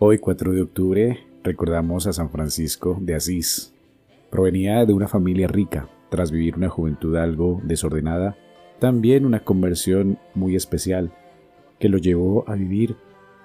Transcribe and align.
Hoy 0.00 0.18
4 0.18 0.52
de 0.52 0.62
octubre 0.62 1.18
recordamos 1.42 2.06
a 2.06 2.12
San 2.12 2.30
Francisco 2.30 2.98
de 3.00 3.16
Asís. 3.16 3.74
Provenía 4.30 4.86
de 4.86 4.92
una 4.92 5.08
familia 5.08 5.48
rica, 5.48 5.88
tras 6.08 6.30
vivir 6.30 6.54
una 6.54 6.68
juventud 6.68 7.16
algo 7.16 7.60
desordenada, 7.64 8.36
también 8.78 9.26
una 9.26 9.42
conversión 9.42 10.20
muy 10.36 10.54
especial, 10.54 11.12
que 11.80 11.88
lo 11.88 11.98
llevó 11.98 12.48
a 12.48 12.54
vivir 12.54 12.94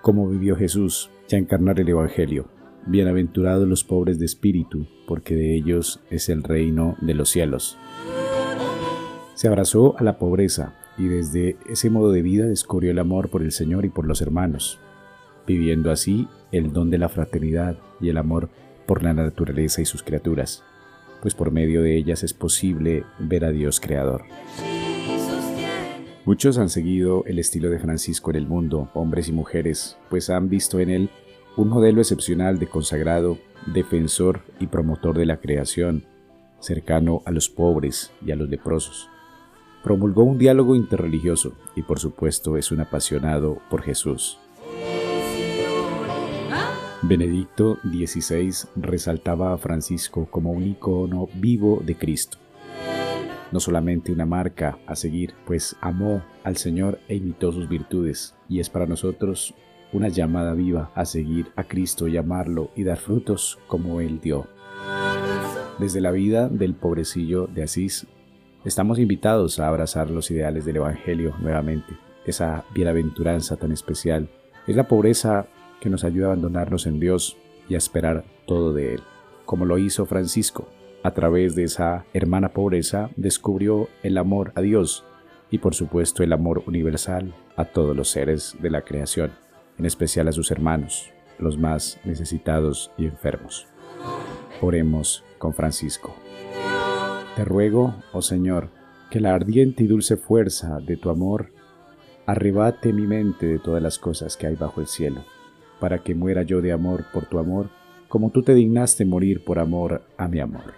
como 0.00 0.26
vivió 0.26 0.56
Jesús 0.56 1.10
y 1.28 1.34
a 1.34 1.38
encarnar 1.38 1.80
el 1.80 1.90
Evangelio. 1.90 2.46
Bienaventurados 2.86 3.68
los 3.68 3.84
pobres 3.84 4.18
de 4.18 4.24
espíritu, 4.24 4.86
porque 5.06 5.34
de 5.34 5.54
ellos 5.54 6.00
es 6.08 6.30
el 6.30 6.42
reino 6.42 6.96
de 7.02 7.12
los 7.12 7.28
cielos. 7.28 7.76
Se 9.34 9.48
abrazó 9.48 9.98
a 9.98 10.02
la 10.02 10.18
pobreza 10.18 10.72
y 10.96 11.08
desde 11.08 11.58
ese 11.68 11.90
modo 11.90 12.10
de 12.10 12.22
vida 12.22 12.46
descubrió 12.46 12.90
el 12.90 13.00
amor 13.00 13.28
por 13.28 13.42
el 13.42 13.52
Señor 13.52 13.84
y 13.84 13.90
por 13.90 14.06
los 14.06 14.22
hermanos 14.22 14.80
viviendo 15.48 15.90
así 15.90 16.28
el 16.52 16.72
don 16.72 16.90
de 16.90 16.98
la 16.98 17.08
fraternidad 17.08 17.78
y 18.00 18.10
el 18.10 18.18
amor 18.18 18.50
por 18.86 19.02
la 19.02 19.14
naturaleza 19.14 19.80
y 19.80 19.86
sus 19.86 20.02
criaturas, 20.02 20.62
pues 21.22 21.34
por 21.34 21.50
medio 21.50 21.82
de 21.82 21.96
ellas 21.96 22.22
es 22.22 22.34
posible 22.34 23.04
ver 23.18 23.44
a 23.44 23.50
Dios 23.50 23.80
Creador. 23.80 24.22
Muchos 26.26 26.58
han 26.58 26.68
seguido 26.68 27.24
el 27.26 27.38
estilo 27.38 27.70
de 27.70 27.78
Francisco 27.78 28.30
en 28.30 28.36
el 28.36 28.46
mundo, 28.46 28.90
hombres 28.92 29.28
y 29.28 29.32
mujeres, 29.32 29.96
pues 30.10 30.28
han 30.28 30.50
visto 30.50 30.78
en 30.78 30.90
él 30.90 31.10
un 31.56 31.70
modelo 31.70 32.02
excepcional 32.02 32.58
de 32.58 32.68
consagrado, 32.68 33.38
defensor 33.72 34.42
y 34.60 34.66
promotor 34.66 35.16
de 35.16 35.24
la 35.24 35.38
creación, 35.38 36.04
cercano 36.60 37.22
a 37.24 37.30
los 37.30 37.48
pobres 37.48 38.12
y 38.24 38.32
a 38.32 38.36
los 38.36 38.50
leprosos. 38.50 39.08
Promulgó 39.82 40.24
un 40.24 40.36
diálogo 40.36 40.76
interreligioso 40.76 41.54
y 41.74 41.82
por 41.82 41.98
supuesto 41.98 42.58
es 42.58 42.70
un 42.70 42.80
apasionado 42.80 43.62
por 43.70 43.80
Jesús. 43.80 44.38
Benedicto 47.02 47.78
XVI 47.84 48.52
resaltaba 48.74 49.52
a 49.52 49.58
Francisco 49.58 50.26
como 50.28 50.50
un 50.50 50.66
icono 50.66 51.28
vivo 51.34 51.80
de 51.84 51.94
Cristo. 51.94 52.38
No 53.52 53.60
solamente 53.60 54.10
una 54.10 54.26
marca 54.26 54.78
a 54.84 54.96
seguir, 54.96 55.32
pues 55.46 55.76
amó 55.80 56.24
al 56.42 56.56
Señor 56.56 56.98
e 57.06 57.14
imitó 57.14 57.52
sus 57.52 57.68
virtudes, 57.68 58.34
y 58.48 58.58
es 58.58 58.68
para 58.68 58.86
nosotros 58.86 59.54
una 59.92 60.08
llamada 60.08 60.54
viva 60.54 60.90
a 60.96 61.04
seguir 61.04 61.52
a 61.54 61.64
Cristo 61.64 62.08
y 62.08 62.16
amarlo 62.16 62.72
y 62.74 62.82
dar 62.82 62.98
frutos 62.98 63.60
como 63.68 64.00
Él 64.00 64.20
dio. 64.20 64.48
Desde 65.78 66.00
la 66.00 66.10
vida 66.10 66.48
del 66.48 66.74
pobrecillo 66.74 67.46
de 67.46 67.62
Asís, 67.62 68.08
estamos 68.64 68.98
invitados 68.98 69.60
a 69.60 69.68
abrazar 69.68 70.10
los 70.10 70.32
ideales 70.32 70.64
del 70.64 70.76
Evangelio 70.76 71.32
nuevamente, 71.40 71.96
esa 72.26 72.64
bienaventuranza 72.74 73.56
tan 73.56 73.70
especial. 73.70 74.28
Es 74.66 74.74
la 74.74 74.88
pobreza 74.88 75.46
que 75.80 75.90
nos 75.90 76.04
ayuda 76.04 76.26
a 76.26 76.30
abandonarnos 76.32 76.86
en 76.86 77.00
Dios 77.00 77.36
y 77.68 77.74
a 77.74 77.78
esperar 77.78 78.24
todo 78.46 78.72
de 78.72 78.94
Él, 78.94 79.00
como 79.44 79.64
lo 79.64 79.78
hizo 79.78 80.06
Francisco. 80.06 80.68
A 81.02 81.12
través 81.12 81.54
de 81.54 81.64
esa 81.64 82.04
hermana 82.12 82.50
pobreza 82.50 83.10
descubrió 83.16 83.88
el 84.02 84.18
amor 84.18 84.52
a 84.56 84.60
Dios 84.60 85.04
y 85.50 85.58
por 85.58 85.74
supuesto 85.74 86.22
el 86.22 86.32
amor 86.32 86.64
universal 86.66 87.34
a 87.56 87.66
todos 87.66 87.96
los 87.96 88.10
seres 88.10 88.56
de 88.60 88.70
la 88.70 88.82
creación, 88.82 89.32
en 89.78 89.86
especial 89.86 90.28
a 90.28 90.32
sus 90.32 90.50
hermanos, 90.50 91.10
los 91.38 91.56
más 91.56 92.00
necesitados 92.04 92.90
y 92.98 93.06
enfermos. 93.06 93.66
Oremos 94.60 95.24
con 95.38 95.54
Francisco. 95.54 96.14
Te 97.36 97.44
ruego, 97.44 97.94
oh 98.12 98.22
Señor, 98.22 98.70
que 99.10 99.20
la 99.20 99.34
ardiente 99.34 99.84
y 99.84 99.86
dulce 99.86 100.16
fuerza 100.16 100.80
de 100.80 100.96
tu 100.96 101.10
amor 101.10 101.52
arrebate 102.26 102.92
mi 102.92 103.06
mente 103.06 103.46
de 103.46 103.58
todas 103.58 103.82
las 103.82 103.98
cosas 103.98 104.36
que 104.36 104.48
hay 104.48 104.56
bajo 104.56 104.80
el 104.80 104.88
cielo 104.88 105.24
para 105.80 105.98
que 105.98 106.14
muera 106.14 106.42
yo 106.42 106.60
de 106.60 106.72
amor 106.72 107.04
por 107.12 107.26
tu 107.26 107.38
amor, 107.38 107.70
como 108.08 108.30
tú 108.30 108.42
te 108.42 108.54
dignaste 108.54 109.04
morir 109.04 109.44
por 109.44 109.58
amor 109.58 110.02
a 110.16 110.28
mi 110.28 110.40
amor. 110.40 110.74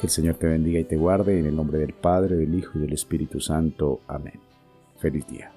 Que 0.00 0.06
el 0.06 0.10
Señor 0.10 0.36
te 0.36 0.46
bendiga 0.46 0.78
y 0.78 0.84
te 0.84 0.96
guarde 0.96 1.38
en 1.38 1.46
el 1.46 1.56
nombre 1.56 1.78
del 1.78 1.94
Padre, 1.94 2.36
del 2.36 2.54
Hijo 2.54 2.78
y 2.78 2.82
del 2.82 2.92
Espíritu 2.92 3.40
Santo. 3.40 4.00
Amén. 4.06 4.40
Feliz 4.98 5.26
día. 5.26 5.50